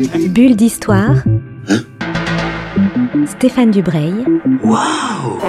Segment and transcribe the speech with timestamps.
[0.00, 1.24] Bulle d'histoire.
[3.26, 4.14] Stéphane Dubreuil.
[4.62, 5.40] Waouh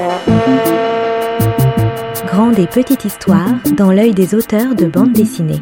[2.25, 5.61] Grande et petite histoire dans l'œil des auteurs de bande dessinée.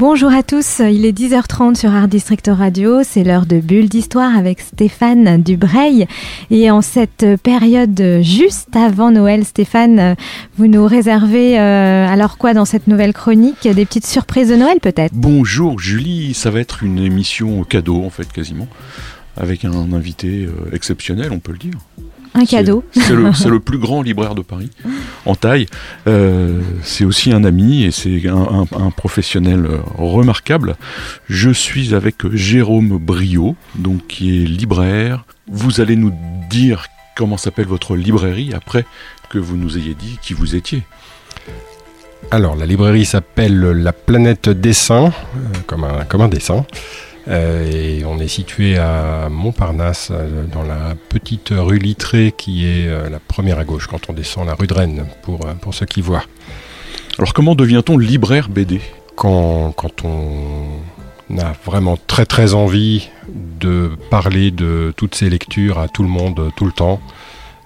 [0.00, 4.34] Bonjour à tous, il est 10h30 sur Art District Radio, c'est l'heure de Bulle d'Histoire
[4.34, 6.06] avec Stéphane Dubreuil.
[6.50, 10.16] Et en cette période juste avant Noël, Stéphane,
[10.56, 13.68] vous nous réservez euh, alors quoi dans cette nouvelle chronique?
[13.68, 15.12] Des petites surprises de Noël peut-être?
[15.12, 18.68] Bonjour Julie, ça va être une émission cadeau en fait quasiment,
[19.36, 21.78] avec un invité euh, exceptionnel on peut le dire.
[22.34, 22.84] Un cadeau.
[22.92, 24.70] C'est le, le, plus grand libraire de Paris,
[25.26, 25.66] en taille.
[26.06, 30.76] Euh, c'est aussi un ami et c'est un, un, un, professionnel euh, remarquable.
[31.28, 35.24] Je suis avec Jérôme Brio, donc qui est libraire.
[35.48, 36.12] Vous allez nous
[36.48, 38.86] dire comment s'appelle votre librairie après
[39.28, 40.82] que vous nous ayez dit qui vous étiez.
[42.30, 46.64] Alors, la librairie s'appelle La Planète Dessin, euh, comme, un, comme un dessin.
[47.30, 52.88] Euh, et on est situé à Montparnasse, euh, dans la petite rue Littré, qui est
[52.88, 55.86] euh, la première à gauche quand on descend la rue de Rennes, pour, pour ceux
[55.86, 56.24] qui voient.
[57.18, 58.80] Alors comment devient-on libraire BD
[59.14, 65.86] quand, quand on a vraiment très très envie de parler de toutes ces lectures à
[65.88, 67.00] tout le monde, tout le temps,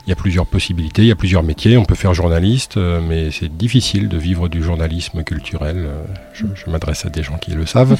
[0.06, 1.78] il y a plusieurs possibilités, il y a plusieurs métiers.
[1.78, 5.88] On peut faire journaliste, mais c'est difficile de vivre du journalisme culturel.
[6.34, 7.96] Je, je m'adresse à des gens qui le savent.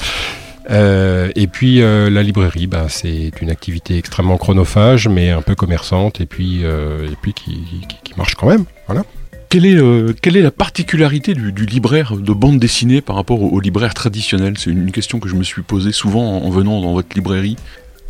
[0.69, 5.55] Euh, et puis euh, la librairie, bah, c'est une activité extrêmement chronophage, mais un peu
[5.55, 8.65] commerçante, et puis, euh, et puis qui, qui, qui, marche quand même.
[8.87, 9.03] Voilà.
[9.49, 13.49] Quelle est, quelle est la particularité du, du, libraire de bande dessinée par rapport au,
[13.49, 14.55] au libraire traditionnel?
[14.57, 17.55] C'est une question que je me suis posée souvent en, en venant dans votre librairie.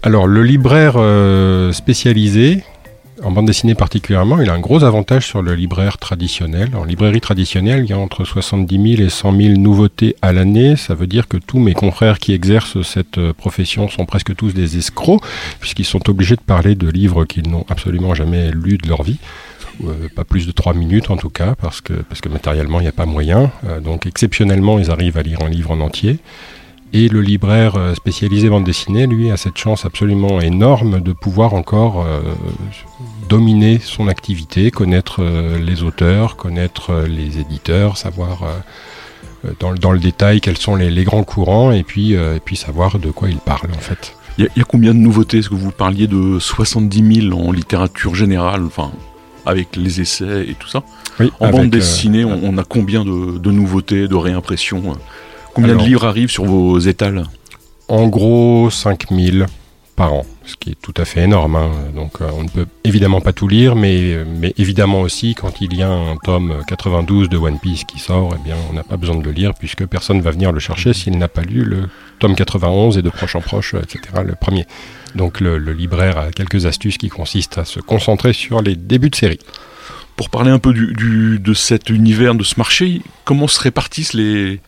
[0.02, 0.98] Alors le libraire
[1.74, 2.64] spécialisé,
[3.24, 6.76] en bande dessinée particulièrement, il a un gros avantage sur le libraire traditionnel.
[6.76, 10.76] En librairie traditionnelle, il y a entre 70 000 et 100 000 nouveautés à l'année.
[10.76, 14.78] Ça veut dire que tous mes confrères qui exercent cette profession sont presque tous des
[14.78, 15.22] escrocs,
[15.60, 19.20] puisqu'ils sont obligés de parler de livres qu'ils n'ont absolument jamais lus de leur vie.
[19.84, 22.90] Euh, pas plus de 3 minutes en tout cas, parce que, parce matériellement il n'y
[22.90, 23.52] a pas moyen.
[23.66, 26.20] Euh, donc exceptionnellement, ils arrivent à lire un livre en entier.
[26.98, 32.06] Et le libraire spécialisé bande dessinée, lui, a cette chance absolument énorme de pouvoir encore
[32.06, 32.22] euh,
[33.28, 39.92] dominer son activité, connaître euh, les auteurs, connaître euh, les éditeurs, savoir euh, dans, dans,
[39.92, 43.30] le détail quels sont les, les grands courants et puis, et puis savoir de quoi
[43.30, 44.16] ils parlent en fait.
[44.38, 45.40] Il y, y, a combien de nouveautés?
[45.40, 48.92] Est-ce que vous parliez de 70 000 en littérature générale, enfin
[49.46, 50.82] avec les essais et tout ça?
[51.20, 54.98] Oui, En bande dessinée, on, on, a combien de, de nouveautés, de réimpressions?
[55.56, 57.24] Combien Alors, de livres arrivent sur vos étals?
[57.88, 59.46] En gros, 5000
[59.96, 61.56] par an, ce qui est tout à fait énorme.
[61.56, 61.72] Hein.
[61.96, 65.74] Donc euh, on ne peut évidemment pas tout lire, mais, mais évidemment aussi quand il
[65.74, 68.98] y a un tome 92 de One Piece qui sort, eh bien on n'a pas
[68.98, 71.88] besoin de le lire puisque personne va venir le chercher s'il n'a pas lu le
[72.20, 74.00] tome 91 et de proche en proche, etc.
[74.26, 74.66] le premier.
[75.16, 79.10] Donc le, le libraire a quelques astuces qui consistent à se concentrer sur les débuts
[79.10, 79.40] de série.
[80.18, 84.14] Pour parler un peu du, du, de cet univers, de ce marché, comment se répartissent
[84.14, 84.60] les,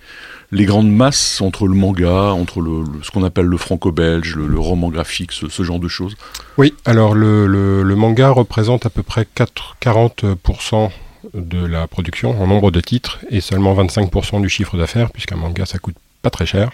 [0.52, 4.90] les grandes masses entre le manga, entre le, ce qu'on appelle le franco-belge, le, roman
[4.90, 6.16] graphique, ce, genre de choses
[6.58, 10.90] Oui, alors le, manga représente à peu près 4, 40%
[11.34, 15.66] de la production en nombre de titres et seulement 25% du chiffre d'affaires, puisqu'un manga
[15.66, 16.72] ça coûte pas très cher.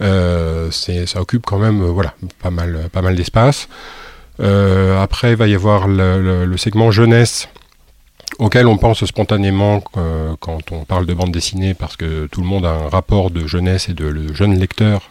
[0.00, 3.68] Euh, ça occupe quand même euh, voilà, pas mal, d'espace.
[4.40, 7.48] Euh, après, il va y avoir le segment jeunesse
[8.42, 12.46] auquel on pense spontanément euh, quand on parle de bande dessinée, parce que tout le
[12.46, 15.10] monde a un rapport de jeunesse et de jeune lecteur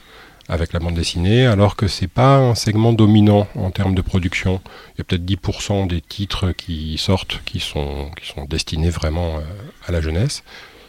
[0.49, 4.59] avec la bande dessinée, alors que c'est pas un segment dominant en termes de production.
[4.93, 9.37] Il y a peut-être 10% des titres qui sortent qui sont, qui sont destinés vraiment
[9.37, 9.41] euh,
[9.87, 10.43] à la jeunesse.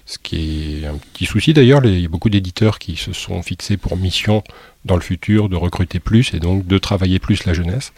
[0.04, 3.41] Ce qui est un petit souci d'ailleurs, il y a beaucoup d'éditeurs qui se sont
[3.42, 4.42] fixés pour mission
[4.84, 7.92] dans le futur de recruter plus et donc de travailler plus la jeunesse.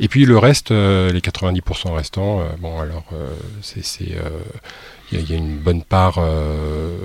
[0.00, 3.32] Et puis le reste, euh, les 90% restants, euh, bon alors euh,
[3.62, 4.04] c'est
[5.12, 6.98] il y, a une bonne part de,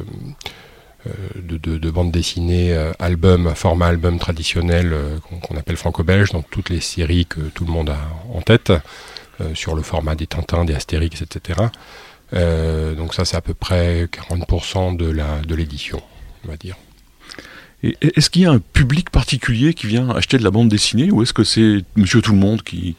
[1.36, 4.96] de, de bande dessinée album, format album traditionnel
[5.30, 8.00] qu'on qu appelle franco-belge dans toutes les séries que tout le monde a
[8.34, 8.74] en tête,
[9.54, 11.60] sur le format des Tintins, des Astérix, etc.
[12.32, 16.02] donc ça c'est à peu près 40% de la de l'édition,
[16.46, 16.78] on va dire.
[17.84, 21.24] Est-ce qu'il y a un public particulier qui vient acheter de la bande dessinée ou
[21.24, 22.96] est-ce que c'est monsieur tout le monde qui,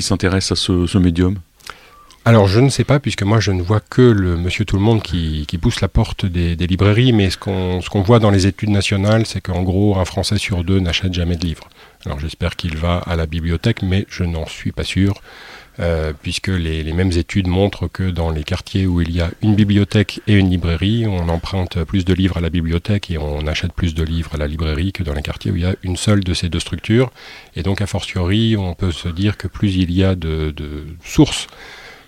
[0.00, 1.38] s'intéresse à ce, médium?
[2.26, 4.82] Alors je ne sais pas puisque moi je ne vois que le monsieur tout le
[4.82, 8.68] monde qui, pousse la porte des, librairies mais ce qu'on qu voit dans les études
[8.68, 11.68] nationales c'est qu'en gros un français sur deux n'achète jamais de livres
[12.04, 15.14] Alors j'espère qu'il va à la bibliothèque, mais je n'en suis pas sûr.
[15.80, 19.54] Euh, puisque les, mêmes études montrent que dans les quartiers où il y a une
[19.54, 23.72] bibliothèque et une librairie, on emprunte plus de livres à la bibliothèque et on achète
[23.72, 25.96] plus de livres à la librairie que dans les quartiers où il y a une
[25.96, 27.12] seule de ces deux structures.
[27.54, 30.52] Et donc, a fortiori, on peut se dire que plus il y a de,
[31.04, 31.46] sources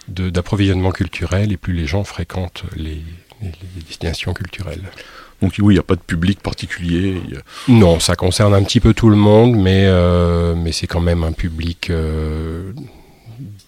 [0.09, 3.01] d'approvisionnement culturel et plus les gens fréquentent les,
[3.87, 4.83] destinations culturelles.
[5.41, 7.23] Donc oui, il n'y a pas de public particulier.
[7.69, 11.23] Non, ça concerne un petit peu tout le monde, mais, euh, mais c'est quand même
[11.23, 12.73] un public euh,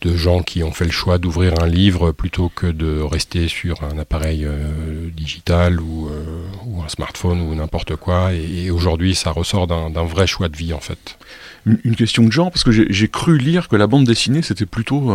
[0.00, 3.82] de gens qui ont fait le choix d'ouvrir un livre plutôt que de rester sur
[3.84, 8.32] un appareil euh, digital ou, euh, un smartphone ou n'importe quoi.
[8.32, 11.18] Et, aujourd'hui, ça ressort d'un vrai choix de vie en fait.
[11.64, 15.12] Une, question de genre, parce que j'ai cru lire que la bande dessinée, c'était plutôt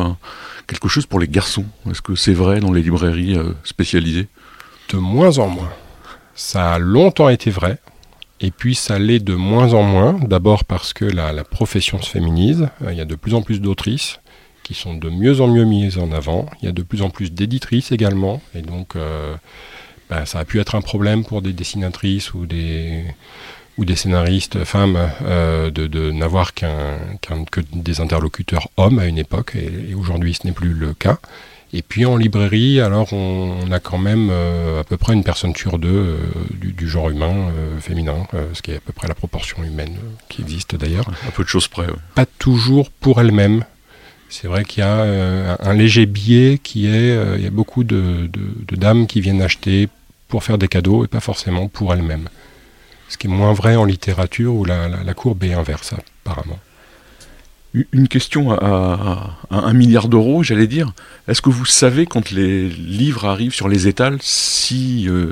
[0.67, 1.65] quelque chose pour les garçons.
[1.89, 4.27] Est-ce que c'est vrai dans les librairies euh, spécialisées?
[4.93, 5.71] De moins en moins.
[6.35, 7.79] Ça a longtemps été vrai.
[8.39, 12.09] Et puis ça l'est de moins en moins, d'abord parce que la, la, profession se
[12.09, 14.19] féminise, il y a de plus en plus d'autrices,
[14.67, 16.45] qui sont de mieux en mieux mises en avant.
[16.61, 19.33] Il y a de plus en plus d'éditrices également, et donc euh,
[20.09, 23.05] ben, ça a pu être un problème pour des dessinatrices ou des,
[23.77, 26.97] ou des scénaristes femmes euh, de, n'avoir qu'un,
[27.49, 31.17] que des interlocuteurs hommes à une époque, et, aujourd'hui ce n'est plus le cas.
[31.71, 35.55] Et puis en librairie, alors on, a quand même euh, à peu près une personne
[35.55, 36.17] sur deux
[36.51, 39.95] du, genre humain féminin, ce qui est à peu près la proportion humaine
[40.27, 41.09] qui existe d'ailleurs.
[41.25, 41.87] Un peu de choses près.
[42.15, 43.63] Pas toujours pour elle-même.
[44.29, 47.51] C'est vrai qu'il y a euh, un léger biais qui est, euh, il y a
[47.51, 48.29] beaucoup de,
[48.71, 49.87] dames qui viennent acheter
[50.27, 52.27] pour faire des cadeaux et pas forcément pour elles-mêmes.
[53.09, 55.93] Ce qui est moins vrai en littérature où la, courbe est inverse
[56.25, 56.59] apparemment.
[57.91, 60.93] Une question à, un milliard d'euros, j'allais dire.
[61.27, 65.31] Est-ce que vous savez quand les livres arrivent sur les étals si euh,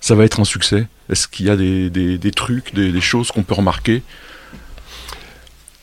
[0.00, 0.86] ça va être un succès?
[1.08, 4.02] Est-ce qu'il y a des, trucs, des choses qu'on peut remarquer?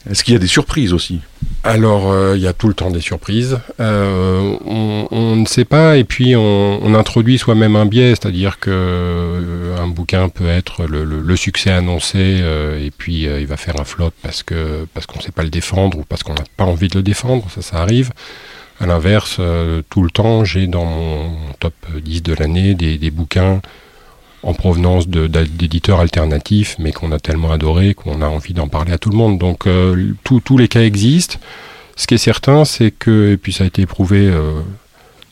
[0.09, 1.21] Est-ce qu'il y a des surprises aussi?
[1.63, 3.59] Alors, euh, il y a tout le temps des surprises.
[3.79, 9.77] Euh, on, ne sait pas, et puis on, introduit soi-même un biais, c'est-à-dire que euh,
[9.77, 12.43] un bouquin peut être le, succès annoncé,
[12.79, 15.49] et puis il va faire un flop parce que parce qu'on ne sait pas le
[15.49, 17.47] défendre ou parce qu'on n'a pas envie de le défendre.
[17.49, 18.11] Ça, ça arrive.
[18.79, 19.39] À l'inverse,
[19.89, 23.61] tout le temps, j'ai dans mon top 10 de l'année des, des bouquins
[24.43, 28.97] en provenance d'éditeurs alternatifs, mais qu'on a tellement adoré qu'on a envie d'en parler à
[28.97, 29.37] tout le monde.
[29.37, 31.37] Donc euh, tous les cas existent.
[31.95, 34.61] Ce qui est certain, c'est que, et puis ça a été éprouvé euh,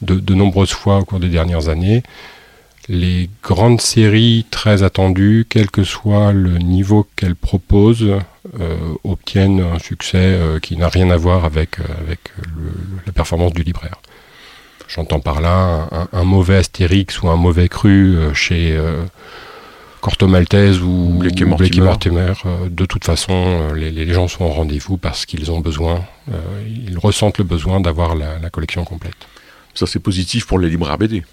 [0.02, 2.04] de, nombreuses fois au cours des dernières années,
[2.88, 8.16] les grandes séries très attendues, quel que soit le niveau qu'elles proposent,
[8.60, 12.20] euh, obtiennent un succès qui n'a rien à voir avec, avec
[13.06, 14.00] la performance du libraire.
[14.90, 19.04] J'entends par là un, mauvais Astérix ou un mauvais cru euh, chez euh,
[20.02, 22.34] Corto Maltese ou Blakey Mortimer.
[22.48, 26.02] Euh, de toute façon, les, gens sont au rendez-vous parce qu'ils ont besoin,
[26.68, 29.14] ils ressentent le besoin d'avoir la, collection complète.
[29.76, 31.24] Ça, c'est positif pour les libraires BD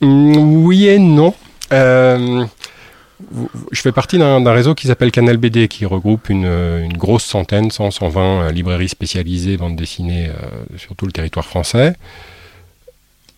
[0.00, 1.34] mmh, Oui et non.
[1.72, 2.46] je
[3.72, 8.52] fais partie d'un réseau qui s'appelle Canal BD, qui regroupe une, grosse centaine, 100, 120
[8.52, 10.30] librairies spécialisées, bande dessinée
[10.76, 11.94] sur tout le territoire français.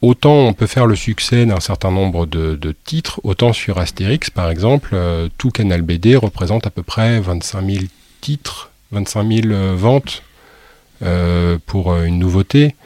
[0.01, 4.49] Autant on peut faire le succès d'un certain nombre de, titres, autant sur Astérix, par
[4.49, 7.85] exemple, euh, tout Canal BD représente à peu près 25 000
[8.21, 10.23] titres, 25 000 euh, ventes
[11.03, 12.77] euh, pour une nouveauté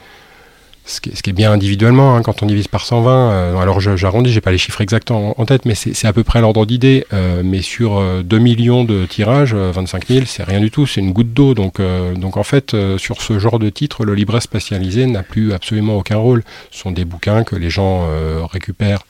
[0.85, 4.41] ce qui, est, bien individuellement, hein, quand on divise par 120, euh, alors j'arrondis, j'ai
[4.41, 7.05] pas les chiffres exacts en, tête, mais c'est à peu près l'ordre d'idée.
[7.13, 10.99] Euh, mais sur 2 euh, millions de tirages, 25 000, c'est rien du tout, c'est
[10.99, 11.53] une goutte d'eau.
[11.53, 11.79] Donc,
[12.15, 16.17] donc en fait, sur ce genre de titre, le livret spécialisé n'a plus absolument aucun
[16.17, 16.43] rôle.
[16.71, 18.07] Ce sont des bouquins que les gens
[18.51, 19.03] récupèrent,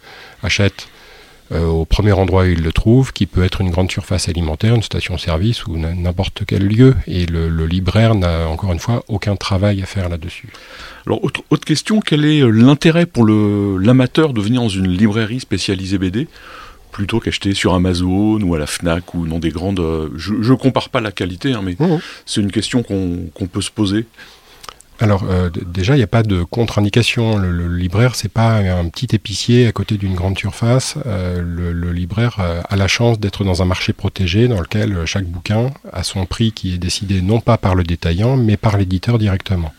[0.44, 0.88] achètent
[1.54, 4.84] au premier endroit où ils le trouvent, qui peut être une grande surface alimentaire, une
[4.84, 6.96] station-service ou n'importe quel lieu.
[7.08, 10.50] Et le libraire n'a encore une fois aucun travail à faire là-dessus.
[11.06, 15.98] Alors, autre, question, quel est euh, l'intérêt pour l'amateur de venir dans une librairie spécialisée
[15.98, 16.28] BD
[16.92, 19.80] plutôt qu'acheter sur Amazon ou à la Fnac ou dans des grandes.
[19.80, 22.00] Euh, je ne compare pas la qualité, hein, mais mmh.
[22.26, 24.06] c'est une question qu'on peut se poser.
[25.04, 27.38] Alors euh, déjà, il n'y a pas de contre-indication.
[27.38, 30.98] Le, libraire, c'est pas un petit épicier à côté d'une grande surface.
[31.06, 36.02] le, libraire a la chance d'être dans un marché protégé dans lequel chaque bouquin a
[36.02, 39.72] son prix qui est décidé non pas par le détaillant, mais par l'éditeur directement.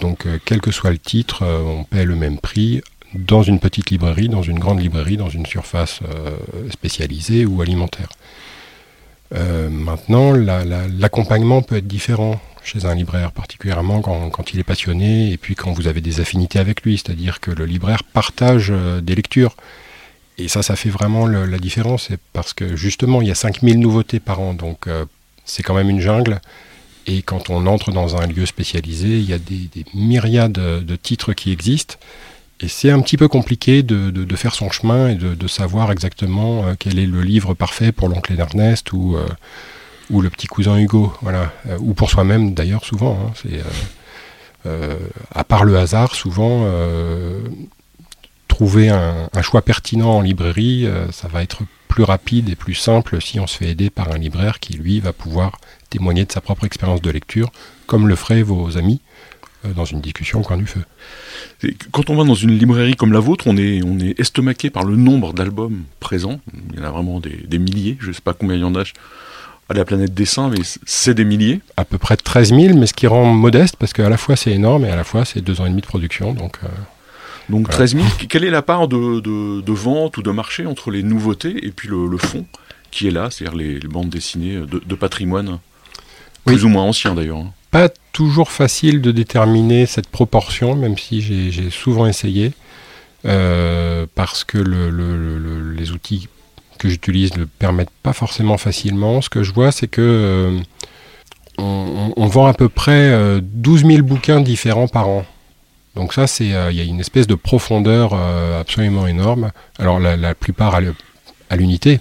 [0.00, 2.80] Donc, euh, quel que soit le titre, euh, on paie le même prix
[3.14, 6.36] dans une petite librairie, dans une grande librairie, dans une surface euh,
[6.70, 8.08] spécialisée ou alimentaire.
[9.70, 15.54] maintenant, l'accompagnement peut être différent chez un libraire, particulièrement quand, il est passionné et puis
[15.54, 19.56] quand vous avez des affinités avec lui, c'est-à-dire que le libraire partage des lectures.
[20.38, 24.20] Et ça, ça fait vraiment la différence, parce que justement, il y a 5000 nouveautés
[24.20, 24.88] par an, donc
[25.44, 26.40] c'est quand même une jungle.
[27.06, 31.32] Et quand on entre dans un lieu spécialisé, il y a des, myriades de titres
[31.32, 31.96] qui existent.
[32.60, 36.74] Et c'est un petit peu compliqué de, faire son chemin et de, savoir exactement euh,
[36.78, 39.26] quel est le livre parfait pour l'oncle Ernest ou, euh,
[40.10, 41.12] ou le petit cousin Hugo.
[41.22, 41.52] Voilà.
[41.68, 43.18] Euh, ou pour soi-même d'ailleurs, souvent.
[43.20, 43.32] Hein.
[43.34, 43.62] c'est,
[45.34, 46.70] à part le hasard, souvent,
[48.46, 53.40] trouver un, choix pertinent en librairie, ça va être plus rapide et plus simple si
[53.40, 55.58] on se fait aider par un libraire qui, lui, va pouvoir
[55.90, 57.50] témoigner de sa propre expérience de lecture,
[57.86, 59.00] comme le feraient vos amis
[59.66, 60.82] euh, dans une discussion au coin du feu.
[61.90, 64.84] Quand on va dans une librairie comme la vôtre, on est, on est estomaqué par
[64.84, 66.40] le nombre d'albums présents.
[66.72, 68.74] Il y en a vraiment des, milliers, je ne sais pas combien il y en
[68.76, 68.84] a
[69.70, 71.60] à la planète dessin, mais c'est des milliers.
[71.76, 74.50] À peu près 13 000, mais ce qui rend modeste, parce qu'à la fois c'est
[74.50, 76.32] énorme et à la fois c'est deux ans et demi de production.
[76.32, 76.68] Donc, euh,
[77.48, 81.04] donc 13 000, quelle est la part de, de, vente ou de marché entre les
[81.04, 82.46] nouveautés et puis le, fond
[82.90, 85.58] qui est là, c'est-à-dire les, bandes dessinées de, patrimoine?
[86.44, 87.38] Plus ou moins ancien d'ailleurs.
[87.38, 92.52] Hein pas toujours facile de déterminer cette proportion, même si j'ai souvent essayé,
[93.24, 96.28] euh, parce que les outils
[96.80, 99.20] que j'utilise ne permettent pas forcément facilement.
[99.20, 100.60] Ce que je vois, c'est que euh,
[101.58, 103.10] on, vend à peu près
[103.40, 105.24] 12 euh, 000 bouquins différents par an.
[105.94, 109.50] Donc ça, c'est il y a une espèce de profondeur absolument énorme.
[109.78, 112.00] Alors la, plupart à l'unité,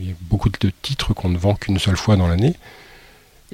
[0.00, 2.54] il y a beaucoup de titres qu'on ne vend qu'une seule fois dans l'année.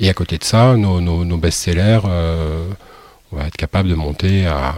[0.00, 2.66] Et à côté de ça, nos, best-sellers, euh,
[3.32, 4.74] on va être capable de monter à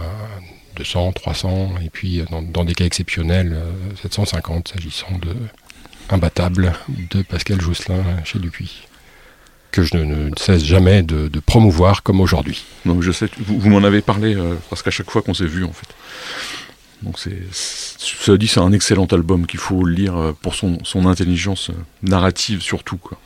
[0.75, 3.57] 200, 300, et puis dans, des cas exceptionnels,
[4.01, 5.33] 750, euh, s'agissant de
[6.09, 6.73] Imbattable
[7.11, 8.87] de Pascal Jousselin chez Dupuis
[9.71, 12.63] que je ne, cesse jamais de, promouvoir comme aujourd'hui.
[12.85, 15.63] Donc je sais, vous, m'en avez parlé euh, parce qu'à chaque fois qu'on s'est vu
[15.63, 15.87] en fait.
[17.01, 17.41] Donc c'est,
[17.97, 21.71] cela dit, c'est un excellent album qu'il faut lire pour son, son intelligence
[22.03, 23.17] narrative surtout quoi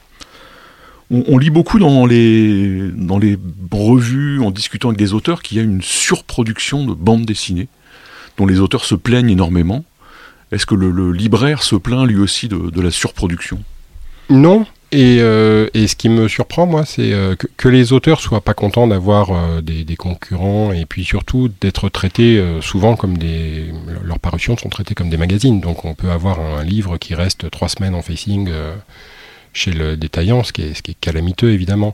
[1.10, 3.38] on, lit beaucoup dans les, dans les
[3.72, 7.69] revues, en discutant avec des auteurs, qu'il y a une surproduction de bandes dessinées,
[8.38, 9.86] dont les auteurs se plaignent énormément.
[10.51, 13.63] Est-ce que le, libraire se plaint lui aussi de, la surproduction?
[14.29, 14.65] Non.
[14.95, 18.87] Euh, et, ce qui me surprend, moi, c'est euh, que, les auteurs soient pas contents
[18.87, 23.73] d'avoir euh, des, concurrents et puis surtout d'être traités souvent comme des.
[24.03, 25.59] Leurs parutions sont traitées comme des magazines.
[25.59, 28.49] Donc on peut avoir un livre qui reste trois semaines en facing
[29.51, 31.93] chez le détaillant, ce qui est, ce qui est calamiteux évidemment.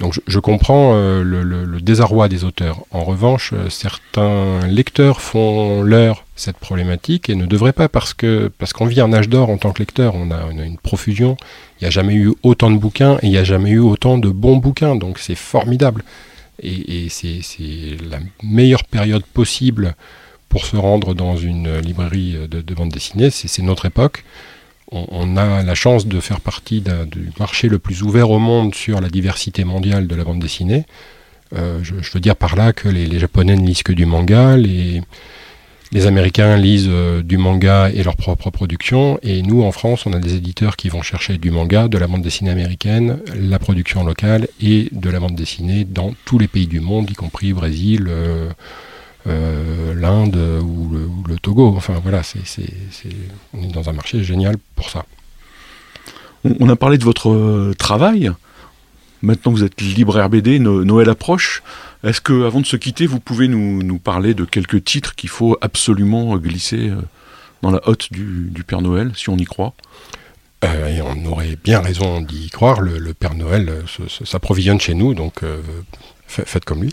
[0.00, 2.84] Donc je, comprends euh, le, désarroi des auteurs.
[2.92, 8.48] En revanche, euh, certains lecteurs font leur cette problématique et ne devraient pas parce que
[8.58, 10.14] parce qu'on vit un âge d'or en tant que lecteur.
[10.14, 11.36] On a, une profusion.
[11.80, 14.18] Il n'y a jamais eu autant de bouquins et il n'y a jamais eu autant
[14.18, 14.94] de bons bouquins.
[14.94, 16.04] Donc c'est formidable.
[16.60, 17.40] Et, c'est
[18.10, 19.94] la meilleure période possible
[20.48, 23.30] pour se rendre dans une librairie de bande dessinée.
[23.30, 24.24] C'est notre époque
[24.90, 29.00] on, a la chance de faire partie du marché le plus ouvert au monde sur
[29.00, 30.86] la diversité mondiale de la bande dessinée.
[31.56, 35.02] Euh, je, veux dire par là que les, Japonais ne lisent que du manga, les,
[36.06, 40.18] Américains lisent euh, du manga et leur propre production, et nous en France, on a
[40.18, 44.48] des éditeurs qui vont chercher du manga, de la bande dessinée américaine, la production locale
[44.60, 48.06] et de la bande dessinée dans tous les pays du monde, y compris Brésil.
[48.08, 48.50] Euh,
[49.26, 50.90] euh, l'Inde ou,
[51.26, 51.74] le, Togo.
[51.76, 52.40] Enfin voilà, c'est,
[53.54, 55.04] on est dans un marché génial pour ça.
[56.44, 58.30] On, a parlé de votre euh, travail.
[59.22, 61.62] Maintenant que vous êtes libraire BD, Noël approche.
[62.04, 65.58] Est-ce que, avant de se quitter, vous pouvez nous, parler de quelques titres qu'il faut
[65.60, 66.96] absolument glisser euh,
[67.62, 69.74] dans la hotte du, Père Noël, si on y croit?
[70.62, 72.80] Et on aurait bien raison d'y croire.
[72.80, 73.84] Le, Père Noël
[74.24, 75.42] s'approvisionne chez nous, donc
[76.26, 76.90] faites comme lui.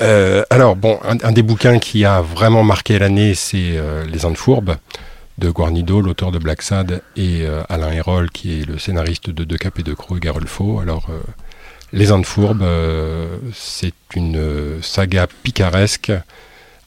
[0.00, 4.36] Euh, alors, bon, un, des bouquins qui a vraiment marqué l'année, c'est euh, Les Indes
[4.36, 4.76] fourbes
[5.38, 9.44] de Guarnido, l'auteur de Black Sad, et euh, Alain Hérol, qui est le scénariste de
[9.44, 10.80] Deux Cap et de Croix et Garulfo.
[10.80, 11.08] Alors,
[11.92, 12.66] Les Indes fourbes,
[13.54, 16.12] c'est une saga picaresque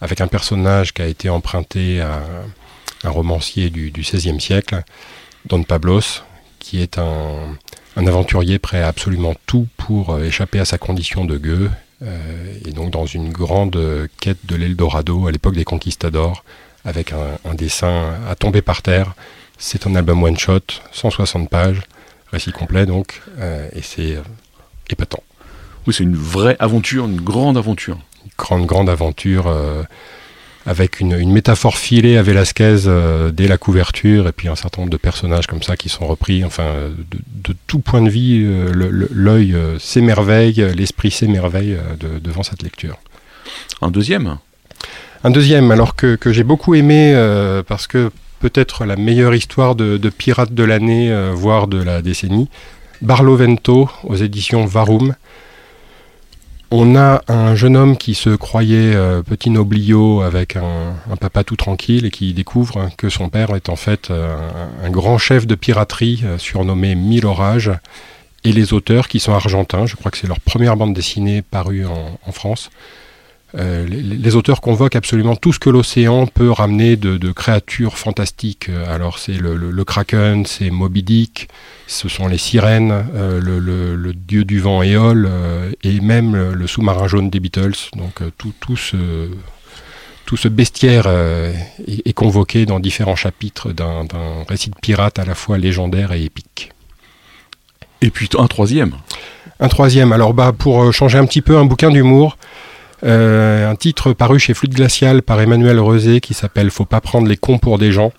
[0.02, 2.22] avec un personnage qui a été emprunté à
[3.04, 4.84] un romancier du, XVIe siècle,
[5.46, 6.24] Don Pablos,
[6.60, 7.58] qui est un,
[7.96, 11.70] un aventurier prêt à absolument tout pour échapper à sa condition de gueux
[12.04, 16.44] euh, et donc dans une grande quête de l'Eldorado à l'époque des conquistadors,
[16.84, 19.14] avec un, dessin à tomber par terre.
[19.58, 21.82] C'est un album one shot, 160 pages,
[22.32, 24.22] récit complet donc, euh, et c'est euh,
[24.90, 25.24] épatant.
[25.86, 28.00] Oui, c'est une vraie aventure, une grande aventure.
[28.24, 29.52] Une grande, grande aventure
[30.66, 34.92] avec une, métaphore filée à Velasquez euh, dès la couverture, et puis un certain nombre
[34.92, 36.44] de personnages comme ça qui sont repris.
[36.44, 36.74] Enfin,
[37.44, 41.78] de, tout point de vue, euh, l'œil euh, s'émerveille, l'esprit s'émerveille
[42.22, 42.98] devant cette lecture.
[43.82, 44.38] Un deuxième?
[45.24, 47.14] Un deuxième, alors que, j'ai beaucoup aimé,
[47.68, 52.50] parce que peut-être la meilleure histoire de, de pirate de l'année, voire de la décennie,
[53.02, 55.16] Barlovento aux éditions Varum.
[56.74, 61.58] On a un jeune homme qui se croyait euh, petit noblio avec un, papa tout
[61.58, 64.38] tranquille et qui découvre que son père est en fait euh,
[64.82, 67.72] un, grand chef de piraterie euh, surnommé Mille Orages.
[68.46, 71.86] Et les auteurs qui sont argentins, je crois que c'est leur première bande dessinée parue
[71.86, 72.72] en France,
[73.58, 78.70] euh, les, auteurs convoquent absolument tout ce que l'océan peut ramener de, créatures fantastiques.
[78.70, 81.50] Euh, alors c'est le, kraken, c'est Moby Dick,
[81.88, 85.30] ce sont les sirènes, euh, le, dieu du vent Éole
[85.84, 87.90] et même le sous-marin jaune des Beatles.
[87.96, 89.30] Donc tout, tout, ce,
[90.26, 94.06] tout ce bestiaire est, convoqué dans différents chapitres d'un
[94.48, 96.72] récit de pirate à la fois légendaire et épique.
[98.02, 98.96] Et puis un troisième.
[99.60, 100.12] Un troisième.
[100.12, 102.38] Alors bah pour changer un petit peu, un bouquin d'humour.
[103.04, 107.28] Euh, un titre paru chez Flûte Glacial par Emmanuel Rezé qui s'appelle Faut pas prendre
[107.28, 108.12] les cons pour des gens.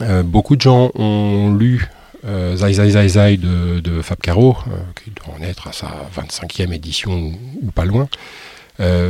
[0.00, 1.88] Euh, beaucoup de gens ont lu
[2.26, 4.56] euh, Zai Zai Zai Zai de, Fab Caro,
[5.02, 8.08] qui doit en être à sa 25e édition ou, pas loin.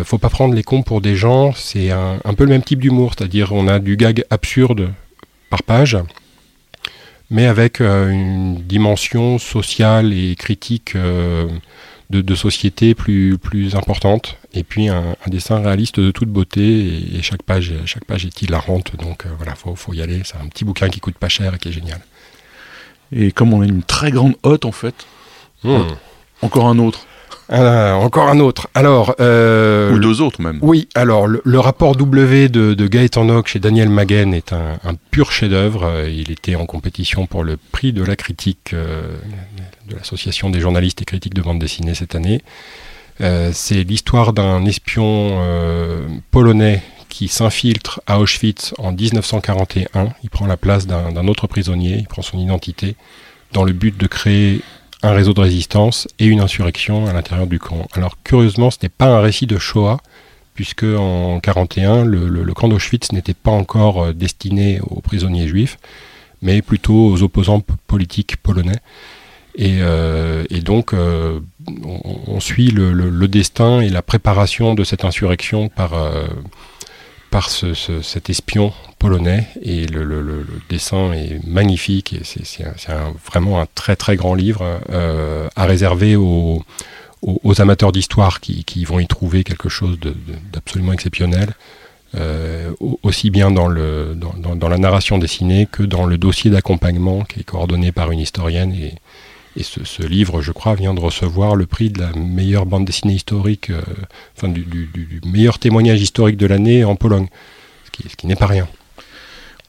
[0.04, 3.12] faut pas prendre les cons pour des gens, c'est un, peu le même type d'humour,
[3.16, 4.92] c'est-à-dire on a du gag absurde
[5.50, 5.96] par page,
[7.30, 10.94] mais avec une dimension sociale et critique
[12.10, 17.42] de, société plus, plus importante, et puis un, dessin réaliste de toute beauté, et, chaque,
[17.42, 20.22] page, chaque page est hilarante, donc euh, voilà, faut, faut y aller.
[20.24, 22.00] C'est un petit bouquin qui coûte pas cher et qui est génial.
[23.12, 25.06] Et comme on a une très grande hotte en fait,
[25.64, 25.82] hmm.
[26.42, 27.06] encore un autre.
[27.50, 28.68] Encore un autre.
[28.74, 30.58] Alors, euh, ou deux autres même.
[30.62, 30.88] Oui.
[30.94, 34.78] Alors, le, rapport W de, de Gaëtan Nock chez Daniel Maguen est un,
[35.10, 36.06] pur chef-d'œuvre.
[36.08, 39.02] Il était en compétition pour le prix de la critique euh,
[39.88, 42.42] de l'association des journalistes et critiques de bande dessinée cette année.
[43.20, 45.38] Euh, c'est l'histoire d'un espion
[46.30, 50.10] polonais qui s'infiltre à Auschwitz en 1941.
[50.22, 52.94] Il prend la place d'un autre prisonnier, il prend son identité
[53.52, 54.62] dans le but de créer
[55.02, 57.86] un réseau de résistance et une insurrection à l'intérieur du camp.
[57.92, 59.98] Alors curieusement, ce n'est pas un récit de Shoah,
[60.54, 65.78] puisque en 1941, le, camp d'Auschwitz n'était pas encore euh, destiné aux prisonniers juifs,
[66.42, 68.78] mais plutôt aux opposants politiques polonais.
[69.54, 71.40] Et, euh, donc, euh,
[72.26, 75.92] on, suit le, destin et la préparation de cette insurrection par,
[77.30, 82.64] par cet espion polonais et le, dessin est magnifique et c'est
[83.24, 86.62] vraiment un très très grand livre euh, à réserver aux,
[87.58, 89.98] amateurs d'histoire qui, vont y trouver quelque chose
[90.52, 91.54] d'absolument exceptionnel.
[92.16, 92.72] Euh,
[93.04, 97.92] aussi bien dans, dans, la narration dessinée que dans le dossier d'accompagnement qui est coordonné
[97.92, 98.94] par une historienne et,
[99.56, 103.14] et ce, livre, je crois, vient de recevoir le prix de la meilleure bande dessinée
[103.14, 103.82] historique, euh,
[104.36, 104.64] enfin du,
[105.24, 107.26] meilleur témoignage historique de l'année en Pologne,
[107.84, 108.68] ce qui, n'est pas rien.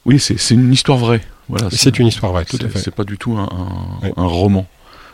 [0.05, 1.21] Oui, c'est une histoire vraie.
[1.49, 2.79] Voilà, c'est une histoire vraie, tout à fait.
[2.79, 3.47] C'est pas du tout un,
[4.17, 4.67] roman.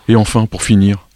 [0.10, 1.08] Et enfin, pour finir.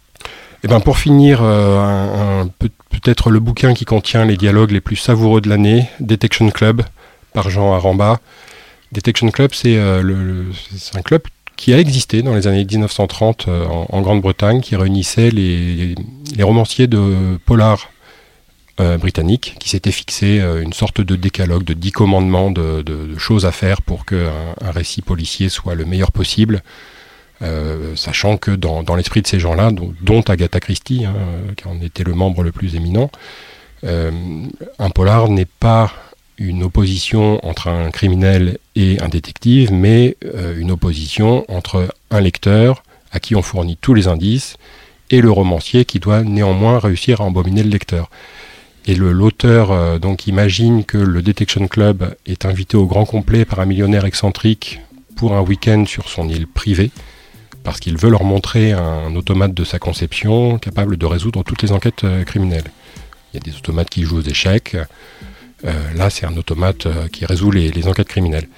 [0.64, 5.40] Eh ben, pour finir, euh, peut-être le bouquin qui contient les dialogues les plus savoureux
[5.40, 6.82] de l'année, Detection Club,
[7.34, 8.20] par Jean Aramba.
[8.92, 10.44] Detection Club, c'est euh,
[10.94, 11.22] un club
[11.62, 15.94] qui a existé dans les années 1930 euh, en, Grande-Bretagne, qui réunissait les,
[16.40, 17.92] romanciers de polar
[18.80, 23.46] euh, britanniques, qui s'étaient fixé euh, une sorte de décalogue de dix commandements de, choses
[23.46, 26.62] à faire pour qu'un un récit policier soit le meilleur possible.
[27.94, 31.14] sachant que dans, l'esprit de ces gens-là, dont, Agatha Christie, hein,
[31.56, 33.08] qui en était le membre le plus éminent,
[33.84, 35.92] un polar n'est pas
[36.42, 42.82] une opposition entre un criminel et un détective, mais euh, une opposition entre un lecteur
[43.12, 44.56] à qui on fournit tous les indices
[45.10, 48.10] et le romancier qui doit néanmoins réussir à embominer le lecteur.
[48.86, 53.60] Et l'auteur euh, donc imagine que le Detection Club est invité au grand complet par
[53.60, 54.80] un millionnaire excentrique
[55.14, 56.90] pour un week-end sur son île privée,
[57.62, 61.70] parce qu'il veut leur montrer un automate de sa conception capable de résoudre toutes les
[61.70, 62.70] enquêtes euh, criminelles.
[63.32, 64.76] Il y a des automates qui jouent aux échecs,
[65.94, 68.48] là, c'est un automate euh, qui résout les, enquêtes criminelles.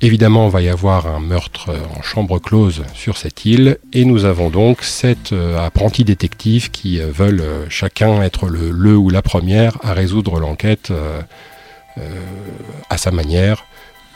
[0.00, 4.04] Évidemment, il va y avoir un meurtre euh, en chambre close sur cette île, et
[4.04, 9.92] nous avons donc sept apprentis détectives qui veulent chacun être le, ou la première à
[9.92, 10.92] résoudre l'enquête
[12.90, 13.64] à sa manière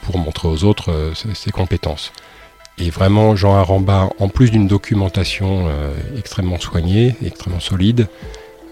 [0.02, 2.12] pour montrer aux autres ses compétences.
[2.78, 5.68] Et vraiment, Jean Aramba, en plus d'une documentation
[6.16, 8.08] extrêmement soignée, extrêmement solide,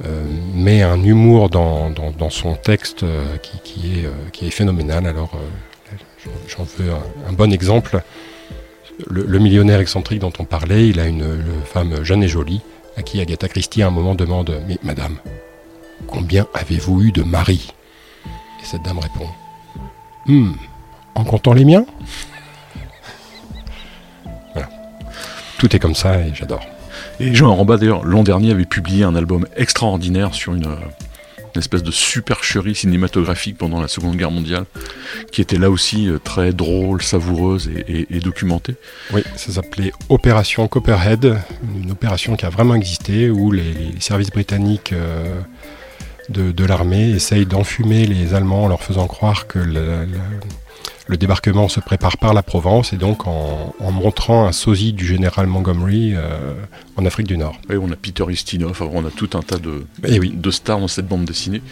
[0.05, 1.91] euh, met un humour dans,
[2.29, 5.07] son texte euh, qui, est, euh, qui, est, phénoménal.
[5.07, 5.33] Alors,
[6.49, 6.91] j'en veux
[7.29, 8.03] un, bon exemple.
[9.09, 12.61] Le, millionnaire excentrique dont on parlait, il a une, femme jeune et jolie,
[12.97, 15.17] à qui Agatha Christie à un moment demande Mais madame,
[16.07, 17.73] combien avez-vous eu de maris?
[18.61, 19.29] Et cette dame répond
[20.27, 20.53] hmm,
[21.15, 21.87] en comptant les miens?
[24.53, 24.69] Voilà.
[25.59, 26.63] Tout est comme ça et j'adore.
[27.21, 30.67] Et Jean Ramba, d'ailleurs, l'an dernier, avait publié un album extraordinaire sur une,
[31.57, 34.67] une espèce de supercherie cinématographique pendant la Seconde Guerre mondiale,
[35.33, 38.75] qui était là aussi euh, très drôle, savoureuse et, documentée.
[39.13, 41.39] Oui, ça s'appelait Opération Copperhead,
[41.83, 45.41] une opération qui a vraiment existé, où les, services britanniques euh,
[46.29, 49.59] de, l'armée essayent d'enfumer les Allemands en leur faisant croire que
[51.14, 56.14] débarquement se prépare par la Provence et donc en, montrant un sosie du général Montgomery
[56.14, 56.55] euh,
[56.97, 57.57] en Afrique du Nord.
[57.71, 61.07] on a Peter Ustinov, on a tout un tas de, eh de stars dans cette
[61.07, 61.62] bande dessinée.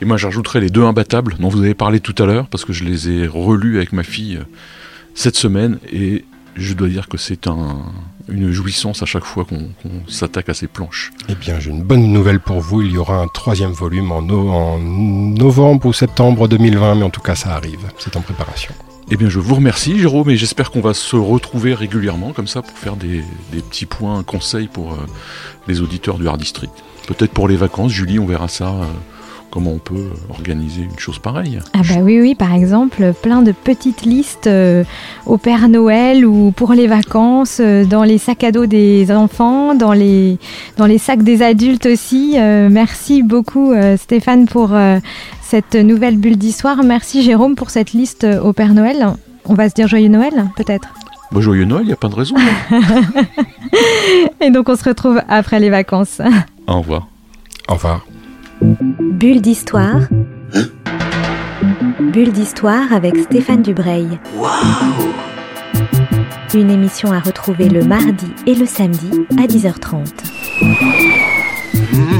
[0.00, 2.72] Et moi j'ajouterais les deux imbattables dont vous avez parlé tout à l'heure parce que
[2.72, 4.44] je les ai relus avec ma fille euh,
[5.14, 6.24] cette semaine et
[6.56, 7.46] je dois dire que c'est
[8.28, 9.68] une jouissance à chaque fois qu'on
[10.06, 11.12] s'attaque à ces planches.
[11.28, 12.82] Eh bien, j'ai une bonne nouvelle pour vous.
[12.82, 17.20] Il y aura un troisième volume en, en, novembre ou septembre 2020, mais en tout
[17.20, 17.80] cas, ça arrive.
[17.98, 18.74] C'est en préparation.
[19.10, 22.60] Eh bien, je vous remercie, Jérôme, et j'espère qu'on va se retrouver régulièrement comme ça
[22.60, 25.06] pour faire des, petits points conseils pour euh,
[25.66, 26.72] les auditeurs du Hard District.
[27.06, 28.68] Peut-être pour les vacances, Julie, on verra ça.
[28.68, 28.84] Euh,
[29.50, 31.58] comment on peut organiser une chose pareille.
[31.74, 34.84] Ah bah oui, oui, par exemple, plein de petites listes euh,
[35.26, 39.74] au Père Noël ou pour les vacances, euh, dans les sacs à dos des enfants,
[39.74, 40.38] dans les,
[40.76, 42.34] dans les sacs des adultes aussi.
[42.36, 44.72] Euh, merci beaucoup Stéphane pour
[45.42, 46.82] cette nouvelle bulle d'histoire.
[46.82, 49.14] Merci Jérôme pour cette liste au Père Noël.
[49.44, 50.88] On va se dire joyeux Noël peut-être
[51.30, 52.36] bah, Joyeux Noël, il n'y a pas de raison.
[54.40, 56.22] Et donc on se retrouve après les vacances.
[56.66, 57.06] Au revoir.
[57.68, 58.00] Au revoir.
[58.60, 60.00] Bulle d'histoire.
[62.00, 64.18] Bulle d'histoire avec Stéphane Dubreuil.
[66.54, 70.06] Une émission à retrouver le mardi et le samedi à 10h30.
[71.92, 72.18] Mmh.